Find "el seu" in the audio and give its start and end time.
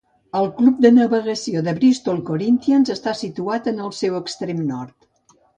3.89-4.21